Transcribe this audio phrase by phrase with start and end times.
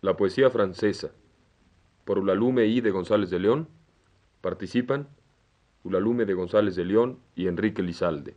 [0.00, 1.10] La poesía francesa,
[2.04, 2.80] por Ulalume I.
[2.80, 3.68] de González de León,
[4.40, 5.08] participan
[5.82, 8.36] Ulalume de González de León y Enrique Lizalde.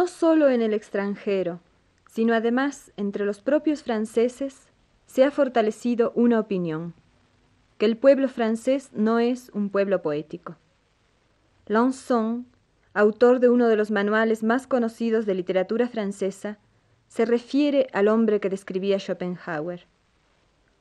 [0.00, 1.60] No solo en el extranjero,
[2.08, 4.70] sino además entre los propios franceses,
[5.04, 6.94] se ha fortalecido una opinión,
[7.76, 10.56] que el pueblo francés no es un pueblo poético.
[11.66, 12.46] Lanson,
[12.94, 16.56] autor de uno de los manuales más conocidos de literatura francesa,
[17.08, 19.86] se refiere al hombre que describía Schopenhauer,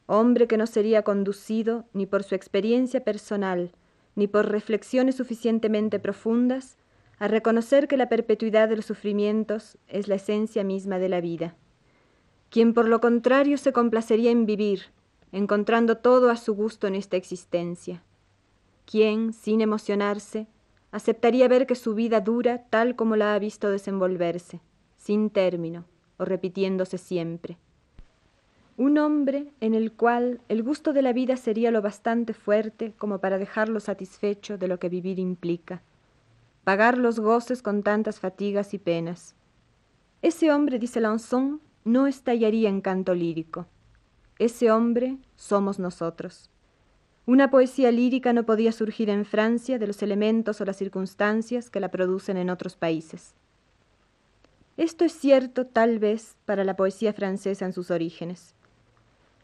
[0.06, 3.74] hombre que no sería conducido ni por su experiencia personal,
[4.16, 6.78] ni por reflexiones suficientemente profundas
[7.20, 11.56] a reconocer que la perpetuidad de los sufrimientos es la esencia misma de la vida.
[12.50, 14.84] Quien por lo contrario se complacería en vivir,
[15.34, 18.02] encontrando todo a su gusto en esta existencia.
[18.86, 20.48] Quien, sin emocionarse,
[20.92, 24.62] aceptaría ver que su vida dura tal como la ha visto desenvolverse,
[24.98, 25.86] sin término
[26.18, 27.58] o repitiéndose siempre.
[28.78, 33.20] Un hombre en el cual el gusto de la vida sería lo bastante fuerte como
[33.20, 35.82] para dejarlo satisfecho de lo que vivir implica
[36.70, 39.34] pagar los goces con tantas fatigas y penas.
[40.22, 43.66] Ese hombre, dice Lanzón, no estallaría en canto lírico.
[44.38, 46.52] Ese hombre somos nosotros.
[47.26, 51.80] Una poesía lírica no podía surgir en Francia de los elementos o las circunstancias que
[51.80, 53.34] la producen en otros países.
[54.78, 58.54] Esto es cierto tal vez para la poesía francesa en sus orígenes.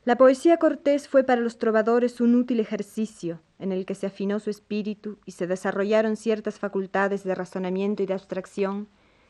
[0.03, 4.39] La poesía cortés fue para los trovadores un útil ejercicio en el que se afinó
[4.39, 8.87] su espíritu y se desarrollaron ciertas facultades de razonamiento y de abstracción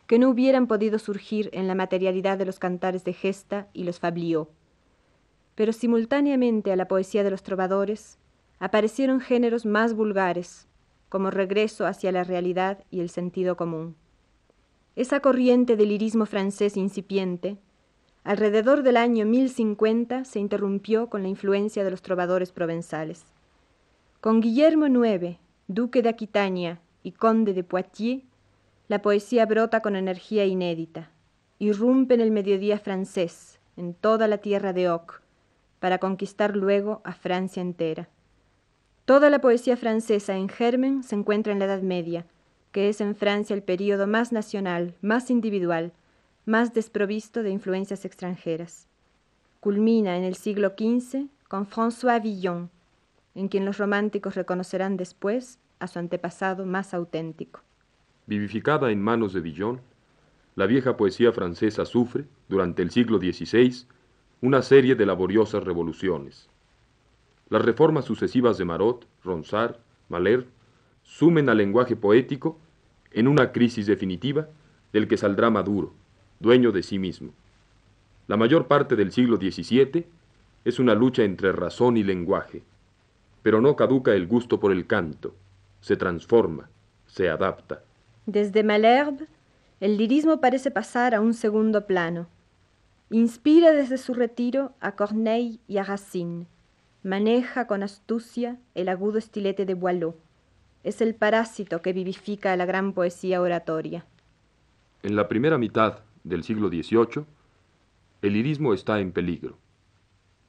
[0.08, 4.00] que no hubieran podido surgir en la materialidad de los cantares de gesta y los
[4.00, 4.50] fabliaux.
[5.56, 8.18] Pero simultáneamente a la poesía de los trovadores
[8.60, 10.68] aparecieron géneros más vulgares,
[11.10, 13.96] como regreso hacia la realidad y el sentido común.
[14.96, 17.58] Esa corriente del lirismo francés incipiente
[18.26, 23.24] Alrededor del año 1050 se interrumpió con la influencia de los trovadores provenzales.
[24.26, 25.38] Con Guillermo IX,
[25.68, 28.24] duque de Aquitania y conde de Poitiers,
[28.88, 31.12] la poesía brota con energía inédita,
[31.60, 35.22] irrumpe en el mediodía francés, en toda la tierra de Oc,
[35.80, 38.10] para conquistar luego a Francia entera.
[39.06, 42.26] Toda la poesía francesa en germen se encuentra en la Edad Media,
[42.72, 45.94] que es en Francia el período más nacional, más individual,
[46.46, 48.88] más desprovisto de influencias extranjeras.
[49.60, 52.72] Culmina en el siglo XV con François Villon,
[53.36, 57.62] en quien los románticos reconocerán después a su antepasado más auténtico.
[58.26, 59.82] Vivificada en manos de Villon,
[60.56, 63.86] la vieja poesía francesa sufre, durante el siglo XVI,
[64.42, 66.50] una serie de laboriosas revoluciones.
[67.50, 69.76] Las reformas sucesivas de Marot, Ronsard,
[70.10, 70.48] Malher,
[71.04, 72.58] sumen al lenguaje poético
[73.12, 74.48] en una crisis definitiva
[74.94, 75.94] del que saldrá Maduro,
[76.40, 77.34] dueño de sí mismo.
[78.28, 80.06] La mayor parte del siglo XVII
[80.64, 82.64] es una lucha entre razón y lenguaje,
[83.46, 85.36] pero no caduca el gusto por el canto,
[85.80, 86.68] se transforma,
[87.06, 87.84] se adapta.
[88.26, 89.28] Desde Malherbe,
[89.80, 92.26] el lirismo parece pasar a un segundo plano.
[93.12, 96.48] Inspira desde su retiro a Corneille y a Racine.
[97.04, 100.16] Maneja con astucia el agudo estilete de Boileau.
[100.84, 104.08] Es el parásito que vivifica a la gran poesía oratoria.
[105.04, 107.26] En la primera mitad del siglo XVIII,
[108.24, 109.56] el lirismo está en peligro.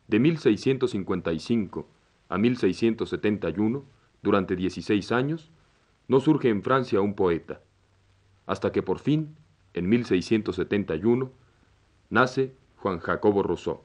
[0.08, 1.88] De 1655
[2.28, 3.84] a 1671,
[4.22, 5.50] durante 16 años,
[6.08, 7.60] no surge en Francia un poeta,
[8.46, 9.36] hasta que por fin,
[9.74, 11.30] en 1671,
[12.10, 13.82] nace Juan Jacobo Rousseau.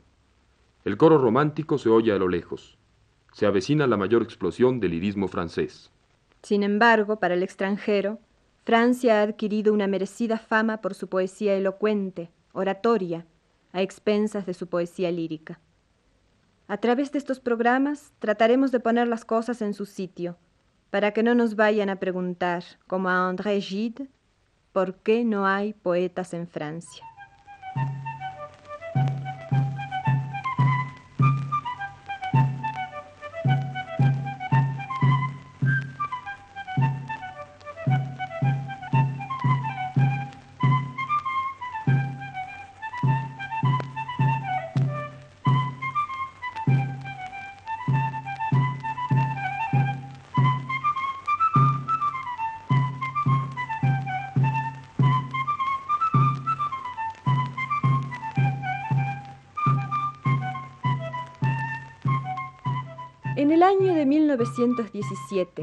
[0.86, 2.78] El coro romántico se oye a lo lejos.
[3.34, 5.92] Se avecina la mayor explosión del lirismo francés.
[6.42, 8.20] Sin embargo, para el extranjero,
[8.64, 13.26] Francia ha adquirido una merecida fama por su poesía elocuente, oratoria,
[13.74, 15.60] a expensas de su poesía lírica.
[16.72, 20.38] A través de estos programas trataremos de poner las cosas en su sitio,
[20.90, 24.08] para que no nos vayan a preguntar, como a André Gide,
[24.72, 27.04] por qué no hay poetas en Francia.
[63.52, 65.62] En el año de 1917,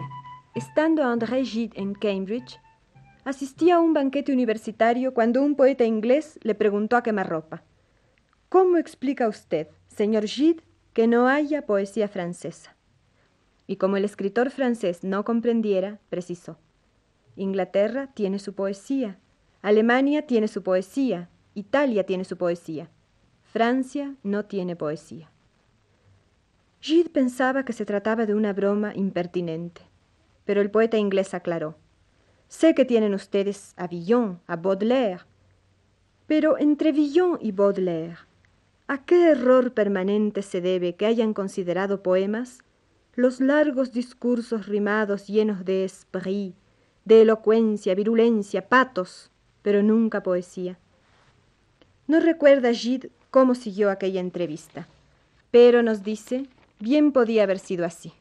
[0.54, 2.60] estando André Gide en Cambridge,
[3.24, 7.62] asistía a un banquete universitario cuando un poeta inglés le preguntó a quemarropa,
[8.50, 10.62] ¿Cómo explica usted, señor Gide,
[10.92, 12.76] que no haya poesía francesa?
[13.66, 16.58] Y como el escritor francés no comprendiera, precisó,
[17.36, 19.18] Inglaterra tiene su poesía,
[19.62, 22.90] Alemania tiene su poesía, Italia tiene su poesía,
[23.44, 25.30] Francia no tiene poesía.
[26.80, 29.82] Gide pensaba que se trataba de una broma impertinente,
[30.44, 31.76] pero el poeta inglés aclaró.
[32.46, 35.22] Sé que tienen ustedes a Villon, a Baudelaire,
[36.28, 38.18] pero entre Villon y Baudelaire,
[38.86, 42.60] ¿a qué error permanente se debe que hayan considerado poemas
[43.16, 46.54] los largos discursos rimados llenos de esprit,
[47.04, 49.32] de elocuencia, virulencia, patos,
[49.62, 50.78] pero nunca poesía?
[52.06, 54.86] No recuerda Gide cómo siguió aquella entrevista,
[55.50, 56.46] pero nos dice
[56.80, 58.12] Bien podía haber sido así.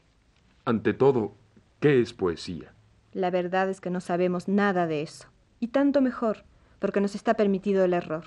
[0.64, 1.34] Ante todo,
[1.78, 2.74] ¿qué es poesía?
[3.12, 5.28] La verdad es que no sabemos nada de eso.
[5.60, 6.44] Y tanto mejor,
[6.80, 8.24] porque nos está permitido el error.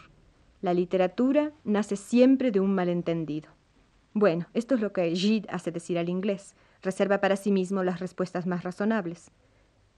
[0.61, 3.49] La literatura nace siempre de un malentendido.
[4.13, 6.55] Bueno, esto es lo que Gide hace decir al inglés.
[6.81, 9.31] Reserva para sí mismo las respuestas más razonables.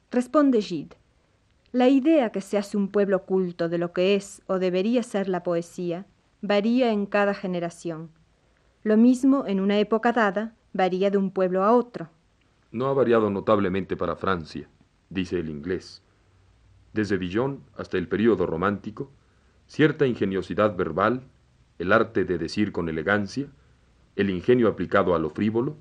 [0.09, 0.97] Responde Gide.
[1.71, 5.29] La idea que se hace un pueblo culto de lo que es o debería ser
[5.29, 6.07] la poesía
[6.41, 8.09] varía en cada generación
[8.83, 12.09] lo mismo en una época dada varía de un pueblo a otro.
[12.71, 14.67] No ha variado notablemente para Francia,
[15.09, 16.01] dice el inglés.
[16.91, 19.11] Desde Villon hasta el período romántico,
[19.67, 21.23] cierta ingeniosidad verbal,
[21.79, 23.47] el arte de decir con elegancia,
[24.15, 25.77] el ingenio aplicado a lo frívolo,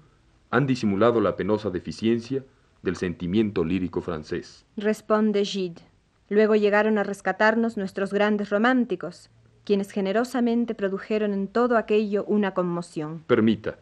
[0.50, 2.44] han disimulado la penosa deficiencia
[2.82, 4.64] del sentimiento lírico francés.
[4.76, 5.82] Responde Gide.
[6.28, 9.30] Luego llegaron a rescatarnos nuestros grandes románticos,
[9.64, 13.22] quienes generosamente produjeron en todo aquello una conmoción.
[13.26, 13.78] Permita,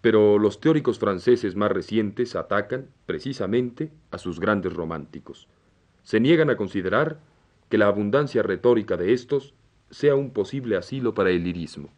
[0.00, 5.48] pero los teóricos franceses más recientes atacan, precisamente, a sus grandes románticos.
[6.02, 7.18] Se niegan a considerar
[7.68, 9.54] que la abundancia retórica de estos
[9.90, 11.88] sea un posible asilo para el lirismo.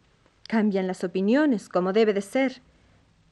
[0.47, 2.61] Cambian las opiniones, como debe de ser.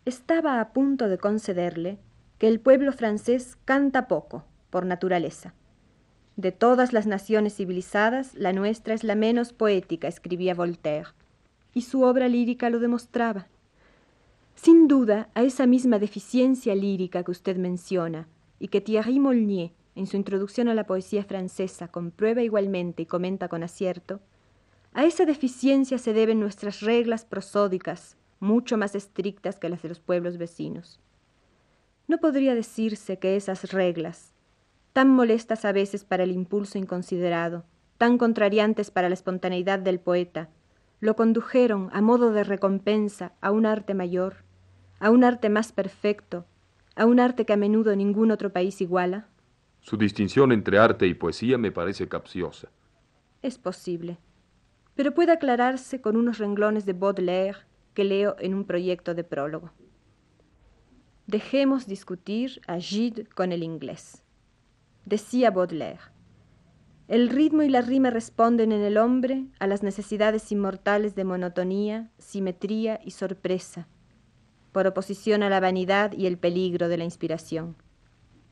[0.05, 1.99] Estaba a punto de concederle
[2.39, 5.53] que el pueblo francés canta poco, por naturaleza.
[6.35, 11.09] De todas las naciones civilizadas, la nuestra es la menos poética, escribía Voltaire,
[11.75, 13.47] y su obra lírica lo demostraba.
[14.55, 18.27] Sin duda, a esa misma deficiencia lírica que usted menciona,
[18.59, 23.47] y que Thierry Molnier, en su introducción a la poesía francesa, comprueba igualmente y comenta
[23.47, 24.19] con acierto,
[24.93, 29.99] a esa deficiencia se deben nuestras reglas prosódicas, mucho más estrictas que las de los
[29.99, 30.99] pueblos vecinos.
[32.07, 34.32] No podría decirse que esas reglas,
[34.93, 37.65] tan molestas a veces para el impulso inconsiderado,
[37.97, 40.49] tan contrariantes para la espontaneidad del poeta,
[40.99, 44.37] lo condujeron a modo de recompensa a un arte mayor,
[44.99, 46.45] a un arte más perfecto,
[46.95, 49.27] a un arte que a menudo ningún otro país iguala?
[49.81, 52.69] Su distinción entre arte y poesía me parece capciosa.
[53.41, 54.17] Es posible,
[54.95, 57.59] pero puede aclararse con unos renglones de Baudelaire
[57.93, 59.71] que leo en un proyecto de prólogo.
[61.27, 64.22] Dejemos discutir a Gide con el inglés.
[65.05, 66.13] Decía Baudelaire,
[67.09, 72.09] el ritmo y la rima responden en el hombre a las necesidades inmortales de monotonía,
[72.17, 73.87] simetría y sorpresa,
[74.71, 77.75] por oposición a la vanidad y el peligro de la inspiración.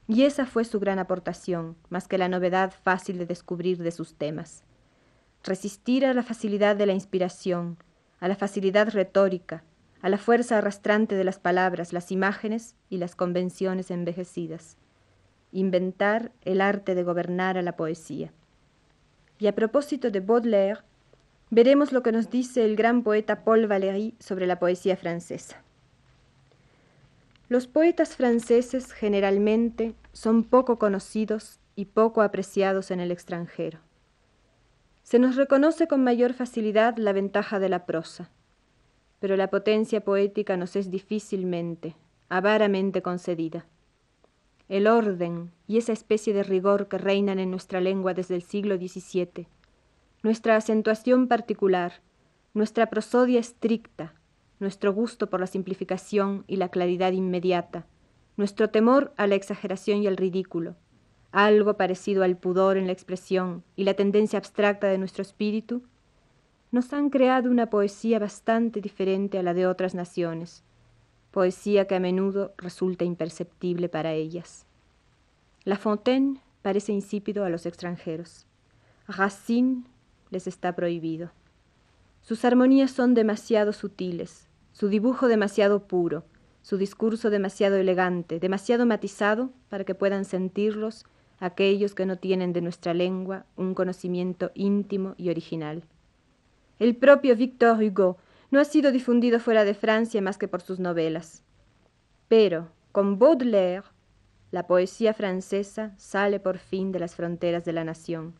[0.09, 4.15] Y esa fue su gran aportación, más que la novedad fácil de descubrir de sus
[4.15, 4.65] temas.
[5.45, 7.77] Resistir a la facilidad de la inspiración,
[8.19, 9.63] a la facilidad retórica,
[10.01, 14.75] a la fuerza arrastrante de las palabras, las imágenes y las convenciones envejecidas
[15.51, 18.31] inventar el arte de gobernar a la poesía.
[19.39, 20.81] Y a propósito de Baudelaire,
[21.49, 25.61] veremos lo que nos dice el gran poeta Paul Valéry sobre la poesía francesa.
[27.49, 33.79] Los poetas franceses generalmente son poco conocidos y poco apreciados en el extranjero.
[35.03, 38.29] Se nos reconoce con mayor facilidad la ventaja de la prosa,
[39.19, 41.95] pero la potencia poética nos es difícilmente,
[42.29, 43.65] avaramente concedida.
[44.71, 48.77] El orden y esa especie de rigor que reinan en nuestra lengua desde el siglo
[48.77, 49.49] XVII,
[50.23, 51.95] nuestra acentuación particular,
[52.53, 54.13] nuestra prosodia estricta,
[54.61, 57.85] nuestro gusto por la simplificación y la claridad inmediata,
[58.37, 60.77] nuestro temor a la exageración y al ridículo,
[61.33, 65.83] algo parecido al pudor en la expresión y la tendencia abstracta de nuestro espíritu,
[66.71, 70.63] nos han creado una poesía bastante diferente a la de otras naciones,
[71.31, 74.65] poesía que a menudo resulta imperceptible para ellas.
[75.63, 78.45] La Fontaine parece insípido a los extranjeros.
[79.07, 79.83] Racine
[80.29, 81.31] les está prohibido.
[82.21, 86.23] Sus armonías son demasiado sutiles, su dibujo demasiado puro,
[86.61, 91.05] su discurso demasiado elegante, demasiado matizado para que puedan sentirlos
[91.39, 95.83] aquellos que no tienen de nuestra lengua un conocimiento íntimo y original.
[96.77, 98.17] El propio Victor Hugo
[98.51, 101.43] no ha sido difundido fuera de Francia más que por sus novelas.
[102.27, 103.87] Pero, con Baudelaire,
[104.51, 108.35] la poesía francesa sale por fin de las fronteras de la nación.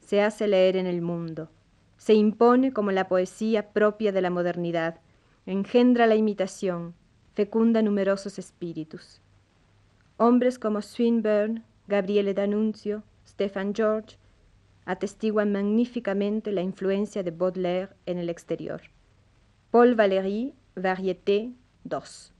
[0.00, 1.48] Se hace leer en el mundo.
[1.96, 5.00] Se impone como la poesía propia de la modernidad,
[5.46, 6.94] engendra la imitación,
[7.32, 9.22] fecunda numerosos espíritus.
[10.18, 14.18] Hombres como Swinburne, Gabriele D'Annunzio, Stefan George,
[14.84, 18.82] atestiguan magníficamente la influencia de Baudelaire en el exterior.
[19.72, 21.48] Paul Valéry, Variété
[21.86, 22.30] 2.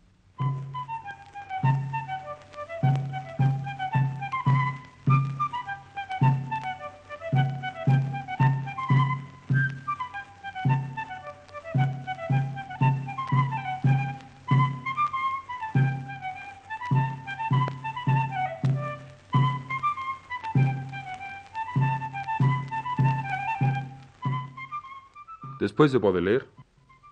[25.59, 26.45] Después de Baudelaire,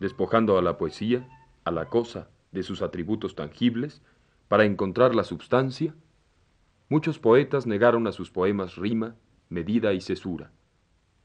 [0.01, 1.29] despojando a la poesía,
[1.65, 4.03] a la cosa, de sus atributos tangibles,
[4.49, 5.95] para encontrar la substancia,
[6.89, 9.15] muchos poetas negaron a sus poemas rima,
[9.49, 10.51] medida y cesura,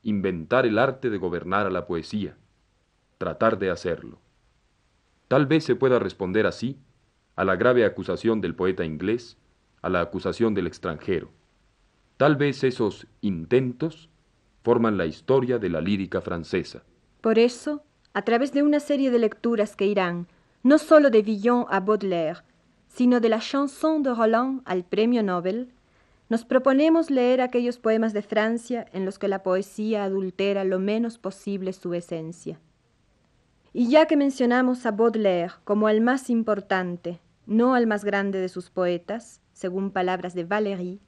[0.04, 2.38] inventar el arte de gobernar a la poesía,
[3.18, 4.20] tratar de hacerlo.
[5.28, 6.78] Tal vez se pueda responder así
[7.36, 9.38] a la grave acusación del poeta inglés,
[9.82, 11.32] a la acusación del extranjero.
[12.18, 14.10] Tal vez esos intentos
[14.64, 16.84] forman la historia de la lírica francesa.
[17.22, 17.84] Por eso,
[18.16, 20.28] a través de una serie de lecturas que irán
[20.64, 22.40] no solo de Villon a Baudelaire,
[22.88, 25.74] sino de la chanson de Roland al premio Nobel,
[26.30, 31.20] nos proponemos leer aquellos poemas de Francia en los que la poesía adultera lo menos
[31.20, 32.58] posible su esencia.
[33.74, 38.48] Y ya que mencionamos a Baudelaire como al más importante, no al más grande de
[38.48, 41.02] sus poetas, según palabras de Valéry,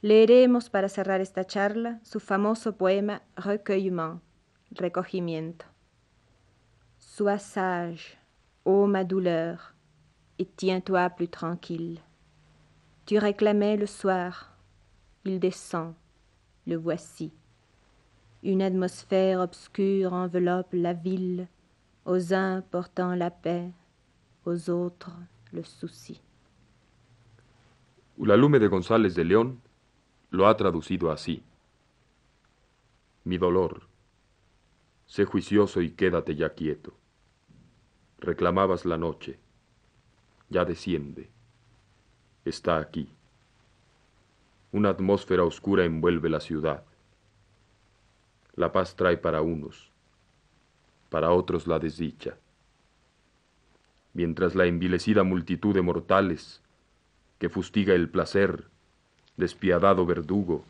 [0.00, 4.22] leeremos para cerrar esta charla su famoso poema Recueillement,
[4.70, 5.69] recogimiento.
[7.20, 8.16] Sois sage,
[8.64, 9.74] ô ma douleur,
[10.38, 12.00] et tiens-toi plus tranquille.
[13.04, 14.56] Tu réclamais le soir,
[15.26, 15.92] il descend,
[16.66, 17.30] le voici.
[18.42, 21.46] Une atmosphère obscure enveloppe la ville,
[22.06, 23.70] aux uns portant la paix,
[24.46, 25.12] aux autres
[25.52, 26.22] le souci.
[28.16, 29.58] Ulalume de González de León
[30.30, 31.42] lo ha traducido así.
[33.26, 33.90] Mi dolor,
[35.04, 36.99] Sé juicioso y quédate ya quieto.
[38.20, 39.38] Reclamabas la noche.
[40.48, 41.28] Ya desciende.
[42.44, 43.08] Está aquí.
[44.72, 46.84] Una atmósfera oscura envuelve la ciudad.
[48.54, 49.90] La paz trae para unos,
[51.08, 52.36] para otros la desdicha.
[54.12, 56.60] Mientras la envilecida multitud de mortales
[57.38, 58.64] que fustiga el placer,
[59.36, 60.64] despiadado verdugo,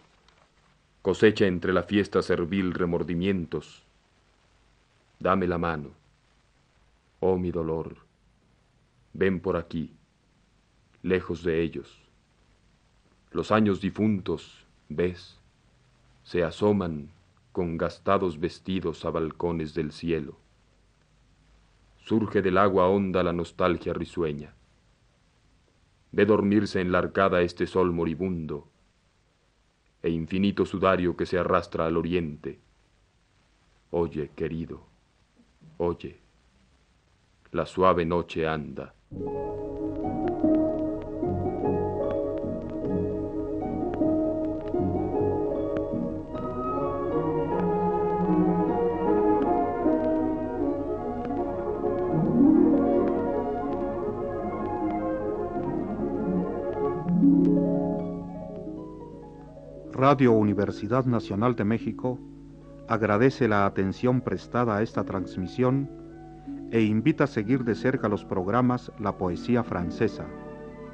[1.02, 3.82] cosecha entre la fiesta servil remordimientos,
[5.20, 5.99] Dame la mano.
[7.20, 7.98] Oh mi dolor,
[9.12, 9.94] ven por aquí,
[11.02, 12.02] lejos de ellos.
[13.30, 15.38] Los años difuntos, ves,
[16.24, 17.10] se asoman
[17.52, 20.36] con gastados vestidos a balcones del cielo.
[21.98, 24.54] Surge del agua honda la nostalgia risueña.
[26.12, 28.66] Ve dormirse en la arcada este sol moribundo
[30.02, 32.58] e infinito sudario que se arrastra al oriente.
[33.90, 34.90] Oye, querido,
[35.82, 36.19] Oye,
[37.52, 38.94] la suave noche anda.
[59.92, 62.18] Radio Universidad Nacional de México
[62.88, 65.99] agradece la atención prestada a esta transmisión
[66.70, 70.26] e invita a seguir de cerca los programas La Poesía Francesa,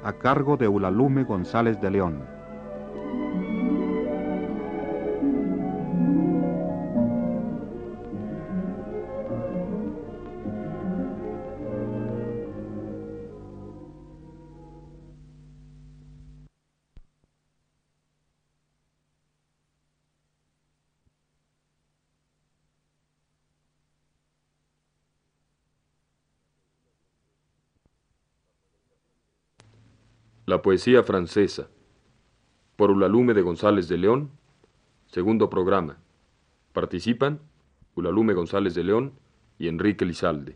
[0.03, 2.36] a cargo de Ulalume González de León.
[30.47, 31.67] La poesía francesa.
[32.77, 34.31] Por Ulalume de González de León.
[35.07, 35.97] Segundo programa.
[36.71, 37.41] Participan
[37.95, 39.11] Ulalume González de León
[39.59, 40.55] y Enrique Lizalde.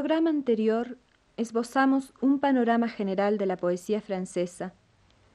[0.00, 0.96] Programa anterior
[1.36, 4.72] esbozamos un panorama general de la poesía francesa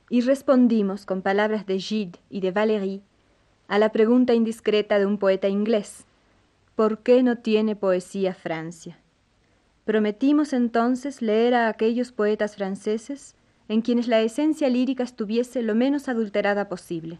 [0.09, 3.03] y respondimos con palabras de Gide y de Valéry
[3.67, 6.05] a la pregunta indiscreta de un poeta inglés,
[6.75, 8.97] ¿por qué no tiene poesía Francia?
[9.83, 13.35] Prometimos entonces leer a aquellos poetas franceses
[13.67, 17.19] en quienes la esencia lírica estuviese lo menos adulterada posible,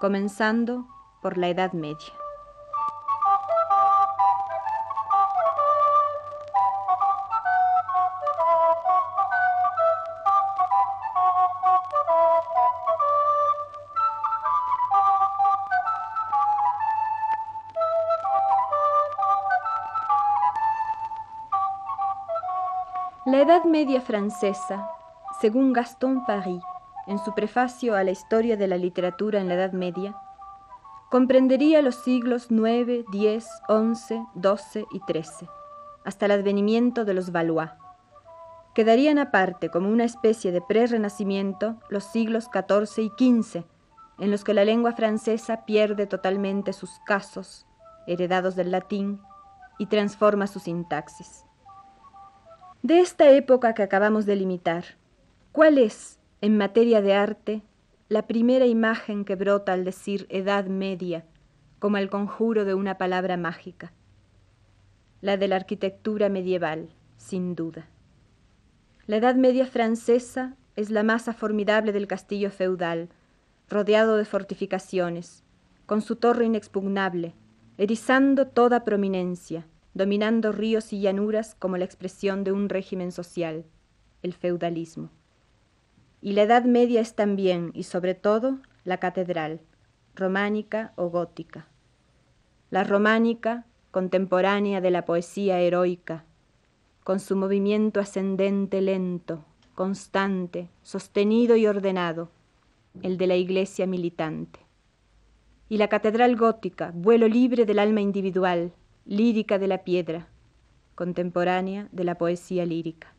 [0.00, 0.88] comenzando
[1.22, 2.19] por la Edad Media.
[23.50, 24.88] Edad Media francesa,
[25.40, 26.62] según Gaston Paris,
[27.08, 30.16] en su prefacio a la historia de la literatura en la Edad Media,
[31.10, 35.48] comprendería los siglos IX, X, XI, XII y XIII,
[36.04, 37.70] hasta el advenimiento de los Valois.
[38.72, 43.64] Quedarían aparte como una especie de pre-renacimiento los siglos XIV y XV,
[44.20, 47.66] en los que la lengua francesa pierde totalmente sus casos,
[48.06, 49.20] heredados del latín,
[49.76, 51.49] y transforma su sintaxis.
[52.82, 54.84] De esta época que acabamos de limitar,
[55.52, 57.62] ¿cuál es, en materia de arte,
[58.08, 61.26] la primera imagen que brota al decir Edad Media,
[61.78, 63.92] como el conjuro de una palabra mágica?
[65.20, 66.88] La de la arquitectura medieval,
[67.18, 67.86] sin duda.
[69.06, 73.10] La Edad Media francesa es la masa formidable del castillo feudal,
[73.68, 75.44] rodeado de fortificaciones,
[75.84, 77.34] con su torre inexpugnable,
[77.76, 83.64] erizando toda prominencia, dominando ríos y llanuras como la expresión de un régimen social,
[84.22, 85.10] el feudalismo.
[86.20, 89.60] Y la Edad Media es también, y sobre todo, la catedral,
[90.14, 91.68] románica o gótica.
[92.70, 96.24] La románica, contemporánea de la poesía heroica,
[97.02, 102.30] con su movimiento ascendente lento, constante, sostenido y ordenado,
[103.02, 104.60] el de la iglesia militante.
[105.68, 108.72] Y la catedral gótica, vuelo libre del alma individual,
[109.10, 110.28] lírica de la piedra,
[110.94, 113.12] contemporánea de la poesía lírica.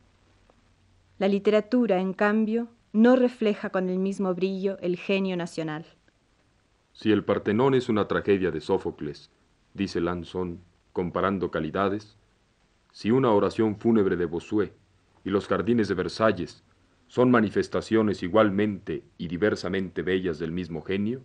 [1.19, 5.83] La literatura, en cambio, no refleja con el mismo brillo el genio nacional.
[6.93, 9.31] Si el Partenón es una tragedia de Sófocles,
[9.73, 10.61] dice Lanzón,
[10.93, 12.15] comparando calidades,
[12.93, 14.71] si una oración fúnebre de Bossuet
[15.25, 16.63] y los jardines de Versalles
[17.07, 21.21] son manifestaciones igualmente y diversamente bellas del mismo genio,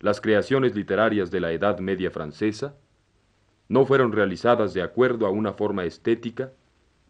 [0.00, 2.76] las creaciones literarias de la Edad Media francesa
[3.70, 6.50] no fueron realizadas de acuerdo a una forma estética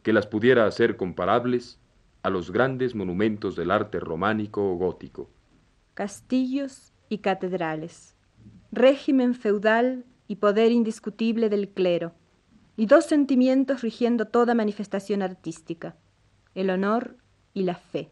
[0.02, 1.80] que las pudiera hacer comparables
[2.22, 5.30] a los grandes monumentos del arte románico o gótico.
[5.94, 8.14] Castillos y catedrales,
[8.72, 12.12] régimen feudal y poder indiscutible del clero,
[12.76, 15.96] y dos sentimientos rigiendo toda manifestación artística,
[16.54, 17.16] el honor
[17.54, 18.10] y la fe.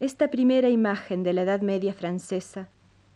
[0.00, 2.70] Esta primera imagen de la Edad Media francesa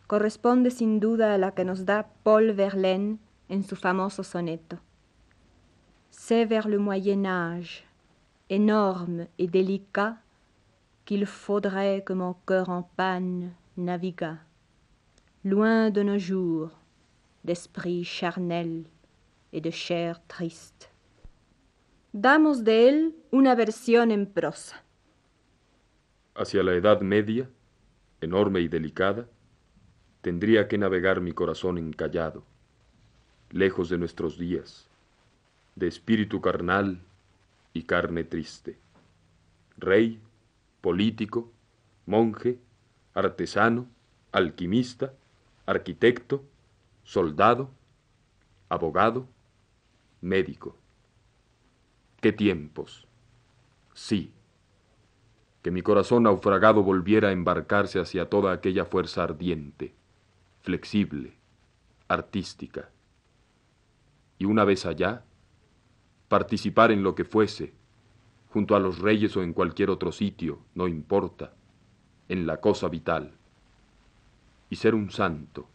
[0.06, 4.78] corresponde sin duda a la que nos da Paul Verlaine en su famoso soneto.
[6.10, 7.84] C'est vers le Moyen Âge,
[8.48, 10.16] énorme et délicat,
[11.04, 14.38] qu'il faudrait que mon cœur en panne naviguât,
[15.44, 16.70] loin de nos jours,
[17.44, 18.84] d'esprit charnel
[19.52, 20.90] et de chair triste.
[22.12, 24.82] Damos de él una versión en prosa.
[26.34, 27.48] Hacia la Edad Media,
[28.20, 29.28] enorme y delicada,
[30.22, 32.42] tendría que navegar mi corazón encallado,
[33.50, 34.86] lejos de nuestros días,
[35.74, 37.00] de espíritu carnal
[37.72, 38.78] y carne triste.
[39.78, 40.20] Rey,
[40.80, 41.50] político,
[42.06, 42.58] monje,
[43.14, 43.86] artesano,
[44.32, 45.12] alquimista,
[45.66, 46.44] arquitecto,
[47.04, 47.70] soldado,
[48.68, 49.26] abogado,
[50.20, 50.76] médico.
[52.20, 53.06] ¿Qué tiempos?
[53.94, 54.32] Sí.
[55.62, 59.94] Que mi corazón naufragado volviera a embarcarse hacia toda aquella fuerza ardiente,
[60.62, 61.34] flexible,
[62.08, 62.88] artística.
[64.38, 65.24] Y una vez allá,
[66.28, 67.72] participar en lo que fuese,
[68.50, 71.54] junto a los reyes o en cualquier otro sitio, no importa,
[72.28, 73.32] en la cosa vital,
[74.70, 75.68] y ser un santo,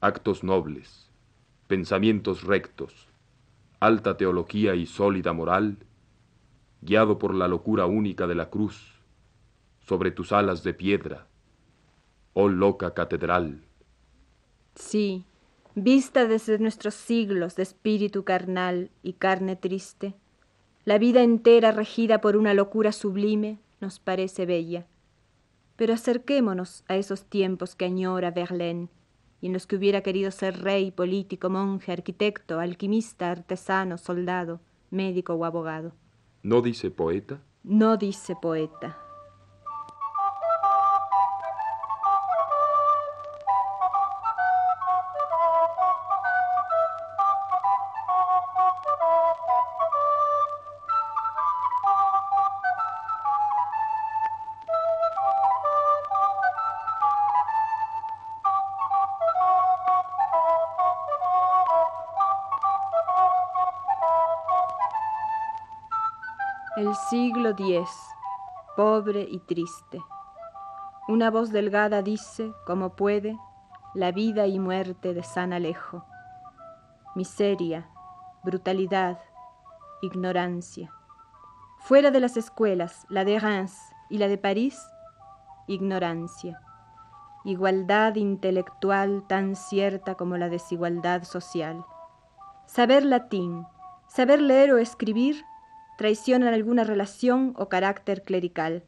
[0.00, 1.10] actos nobles,
[1.68, 3.08] pensamientos rectos,
[3.78, 5.78] alta teología y sólida moral,
[6.80, 9.00] guiado por la locura única de la cruz,
[9.80, 11.26] sobre tus alas de piedra,
[12.34, 13.62] oh loca catedral.
[14.74, 15.24] Sí,
[15.74, 20.14] vista desde nuestros siglos de espíritu carnal y carne triste,
[20.84, 24.86] la vida entera regida por una locura sublime nos parece bella.
[25.76, 28.88] Pero acerquémonos a esos tiempos que añora Verlaine
[29.40, 35.34] y en los que hubiera querido ser rey, político, monje, arquitecto, alquimista, artesano, soldado, médico
[35.34, 35.92] o abogado.
[36.42, 37.40] ¿No dice poeta?
[37.64, 39.01] No dice poeta.
[66.82, 67.88] El siglo X,
[68.76, 70.02] pobre y triste.
[71.06, 73.38] Una voz delgada dice, como puede,
[73.94, 76.04] la vida y muerte de San Alejo.
[77.14, 77.88] Miseria,
[78.42, 79.20] brutalidad,
[80.00, 80.92] ignorancia.
[81.78, 83.78] Fuera de las escuelas, la de Reims
[84.10, 84.76] y la de París,
[85.68, 86.60] ignorancia.
[87.44, 91.84] Igualdad intelectual tan cierta como la desigualdad social.
[92.66, 93.68] Saber latín,
[94.08, 95.44] saber leer o escribir
[95.98, 98.82] traicionan alguna relación o carácter clerical,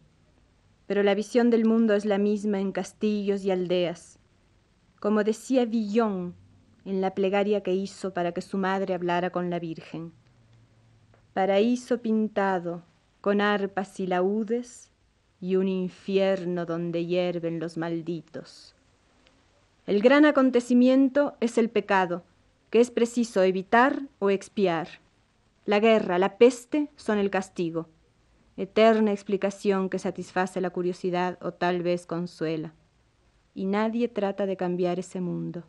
[0.86, 4.18] pero la visión del mundo es la misma en castillos y aldeas.
[5.00, 6.34] Como decía Villon
[6.84, 10.12] en la plegaria que hizo para que su madre hablara con la Virgen.
[11.32, 12.82] Paraíso pintado
[13.20, 14.90] con arpas y laúdes
[15.40, 18.74] y un infierno donde hierven los malditos.
[19.86, 22.22] El gran acontecimiento es el pecado,
[22.70, 24.88] que es preciso evitar o expiar.
[25.66, 27.88] La guerra, la peste son el castigo,
[28.56, 32.74] eterna explicación que satisface la curiosidad o tal vez consuela.
[33.54, 35.64] Y nadie trata de cambiar ese mundo.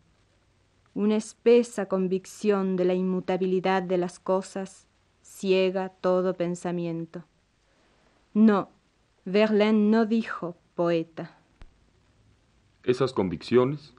[0.93, 4.87] Una espesa convicción de la inmutabilidad de las cosas
[5.21, 7.23] ciega todo pensamiento.
[8.33, 8.69] No,
[9.23, 11.37] Verlaine no dijo poeta.
[12.83, 13.93] Esas convicciones,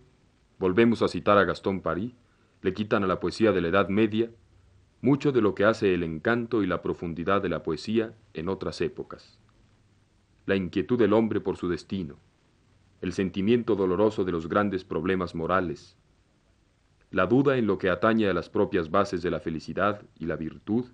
[0.59, 2.13] volvemos a citar a Gastón Paris,
[2.61, 4.31] le quitan a la poesía de la Edad Media
[5.01, 8.81] mucho de lo que hace el encanto y la profundidad de la poesía en otras
[8.81, 9.39] épocas.
[10.47, 12.17] La inquietud del hombre por su destino,
[13.01, 15.97] el sentimiento doloroso de los grandes problemas morales,
[17.11, 20.37] la duda en lo que atañe a las propias bases de la felicidad y la
[20.37, 20.87] virtud,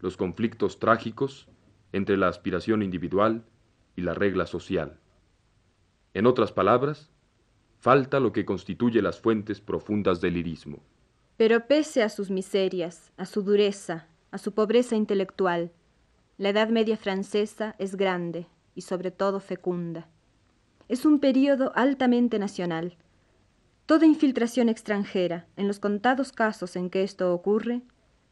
[0.00, 1.48] los conflictos trágicos
[1.92, 3.44] entre la aspiración individual
[3.96, 4.98] y la regla social.
[6.14, 7.10] En otras palabras,
[7.78, 10.82] falta lo que constituye las fuentes profundas del lirismo.
[11.36, 15.70] Pero pese a sus miserias, a su dureza, a su pobreza intelectual,
[16.38, 20.08] la Edad Media francesa es grande y sobre todo fecunda.
[20.88, 22.96] Es un período altamente nacional.
[23.86, 27.82] Toda infiltración extranjera, en los contados casos en que esto ocurre,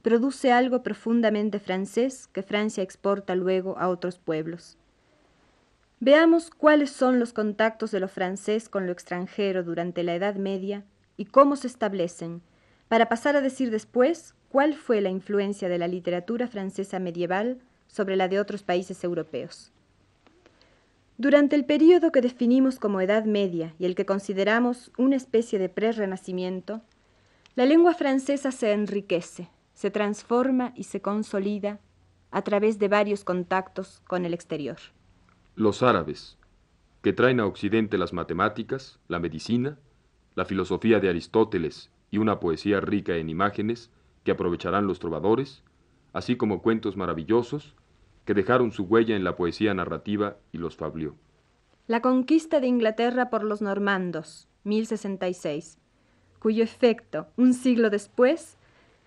[0.02, 4.76] produce algo profundamente francés que Francia exporta luego a otros pueblos.
[6.00, 10.84] Veamos cuáles son los contactos de lo francés con lo extranjero durante la Edad Media
[11.16, 12.42] y cómo se establecen,
[12.94, 18.14] para pasar a decir después cuál fue la influencia de la literatura francesa medieval sobre
[18.14, 19.72] la de otros países europeos.
[21.18, 25.68] Durante el período que definimos como Edad Media y el que consideramos una especie de
[25.68, 26.82] pre-renacimiento,
[27.56, 31.80] la lengua francesa se enriquece, se transforma y se consolida
[32.30, 34.76] a través de varios contactos con el exterior.
[35.56, 36.38] Los árabes,
[37.02, 39.80] que traen a Occidente las matemáticas, la medicina,
[40.36, 43.90] la filosofía de Aristóteles y una poesía rica en imágenes
[44.22, 45.64] que aprovecharán los trovadores,
[46.12, 47.74] así como cuentos maravillosos
[48.24, 51.16] que dejaron su huella en la poesía narrativa y los fablió.
[51.88, 55.78] La conquista de Inglaterra por los normandos, 1066,
[56.38, 58.58] cuyo efecto, un siglo después,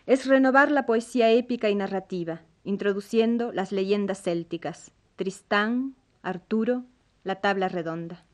[0.05, 6.83] es renovar la poesía épica y narrativa, introduciendo las leyendas célticas, Tristán, Arturo,
[7.23, 8.25] la tabla redonda.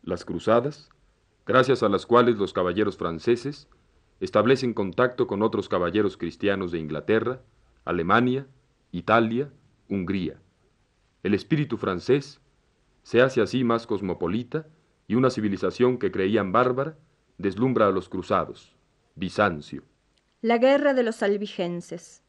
[0.00, 0.88] Las cruzadas,
[1.44, 3.68] gracias a las cuales los caballeros franceses
[4.20, 7.40] establecen contacto con otros caballeros cristianos de Inglaterra,
[7.84, 8.46] Alemania,
[8.90, 9.50] Italia,
[9.88, 10.40] Hungría.
[11.22, 12.40] El espíritu francés
[13.02, 14.66] se hace así más cosmopolita
[15.06, 16.98] y una civilización que creían bárbara
[17.38, 18.76] deslumbra a los cruzados,
[19.14, 19.84] Bizancio.
[20.40, 22.22] La guerra de los albigenses.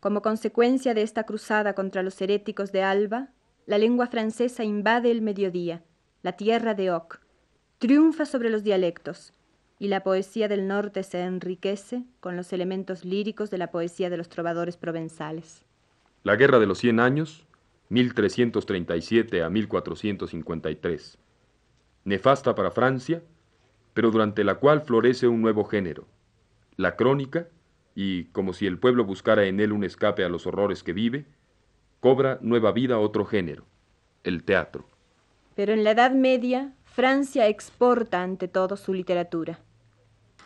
[0.00, 3.30] Como consecuencia de esta cruzada contra los heréticos de Alba,
[3.66, 5.82] la lengua francesa invade el mediodía,
[6.22, 7.20] la tierra de Oc,
[7.78, 9.32] triunfa sobre los dialectos,
[9.84, 14.16] y la poesía del norte se enriquece con los elementos líricos de la poesía de
[14.16, 15.62] los trovadores provenzales.
[16.22, 17.44] La Guerra de los Cien Años,
[17.90, 21.18] 1337 a 1453.
[22.04, 23.22] Nefasta para Francia,
[23.92, 26.06] pero durante la cual florece un nuevo género,
[26.76, 27.48] la crónica,
[27.94, 31.26] y como si el pueblo buscara en él un escape a los horrores que vive,
[32.00, 33.66] cobra nueva vida otro género,
[34.22, 34.88] el teatro.
[35.54, 39.60] Pero en la Edad Media, Francia exporta ante todo su literatura.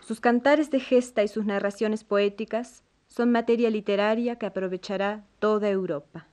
[0.09, 6.27] Sus cantares de gesta y sus narraciones poéticas son materia literaria que aprovechará toda Europa.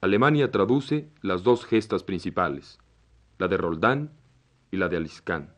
[0.00, 2.78] Alemania traduce las dos gestas principales,
[3.36, 4.12] la de Roldán
[4.70, 5.52] y la de Aliscán.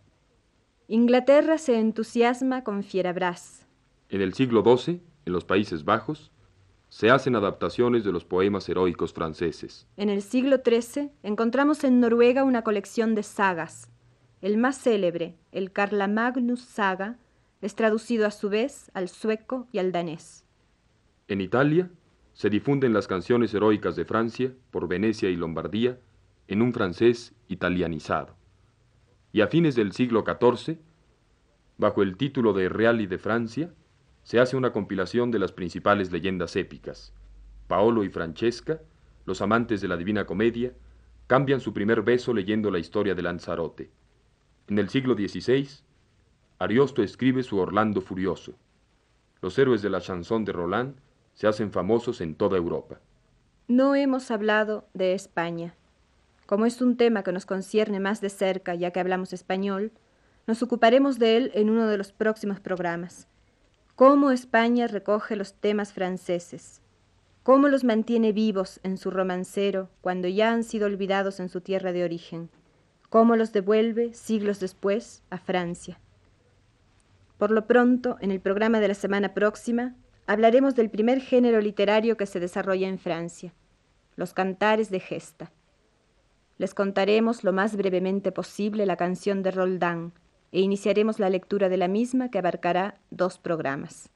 [0.89, 3.69] Inglaterra se entusiasma con Fierabras.
[4.09, 6.33] En el siglo XII, en los Países Bajos,
[6.89, 9.87] se hacen adaptaciones de los poemas heroicos franceses.
[9.97, 13.89] En el siglo XIII encontramos en Noruega una colección de sagas.
[14.41, 17.21] El más célebre, el Carla Magnus Saga,
[17.61, 20.45] es traducido a su vez al sueco y al danés.
[21.29, 21.91] En Italia
[22.33, 25.99] se difunden las canciones heroicas de Francia por Venecia y Lombardía
[26.49, 28.35] en un francés italianizado.
[29.33, 30.79] Y a fines del siglo XIV,
[31.77, 33.73] bajo el título de Reali de Francia,
[34.23, 37.13] se hace una compilación de las principales leyendas épicas.
[37.69, 38.81] Paolo y Francesca,
[39.27, 40.73] los amantes de la Divina Comedia,
[41.27, 43.91] cambian su primer beso leyendo la historia de Lanzarote.
[44.67, 45.69] En el siglo XVI,
[46.61, 48.53] Ariosto escribe su Orlando Furioso.
[49.43, 50.95] Los héroes de la chanson de Roland
[51.35, 53.01] se hacen famosos en toda Europa.
[53.67, 55.75] No hemos hablado de España.
[56.47, 59.91] Como es un tema que nos concierne más de cerca ya que hablamos español,
[60.47, 63.27] nos ocuparemos de él en uno de los próximos programas
[64.01, 66.81] cómo España recoge los temas franceses,
[67.43, 71.93] cómo los mantiene vivos en su romancero cuando ya han sido olvidados en su tierra
[71.93, 72.49] de origen,
[73.11, 76.01] cómo los devuelve siglos después a Francia.
[77.41, 79.95] Por lo pronto, en el programa de la semana próxima,
[80.27, 83.55] hablaremos del primer género literario que se desarrolla en Francia,
[84.15, 85.51] los cantares de gesta.
[86.59, 90.13] Les contaremos lo más brevemente posible la canción de Roldán,
[90.53, 94.11] e iniciaremos la lectura de la misma que abarcará dos programas.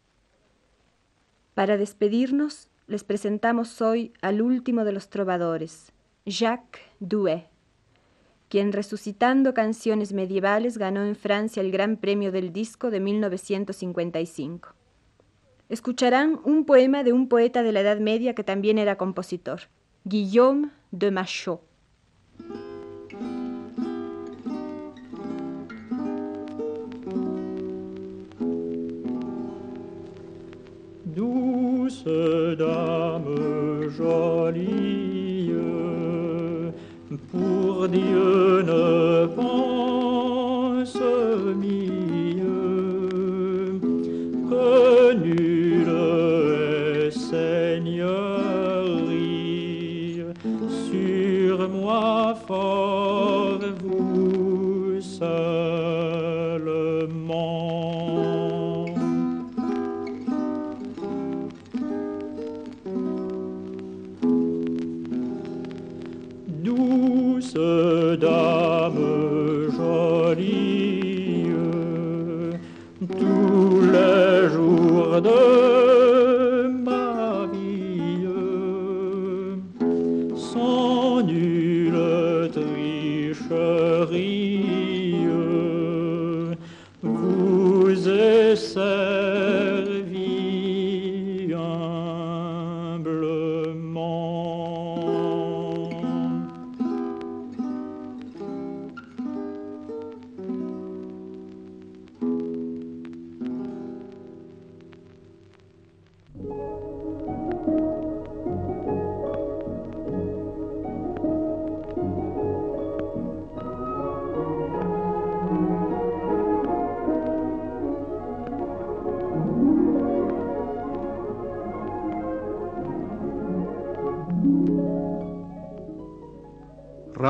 [1.54, 5.94] Para despedirnos, les presentamos hoy al último de los trovadores,
[6.26, 7.48] Jacques Douai,
[8.54, 14.76] quien resucitando canciones medievales ganó en Francia el Gran Premio del Disco de 1955.
[15.68, 19.62] Escucharán un poema de un poeta de la Edad Media que también era compositor,
[20.04, 21.62] Guillaume de Machaut.
[31.16, 32.04] douce
[32.56, 35.13] dame jolie,
[37.88, 42.13] Dieu ne pense mieux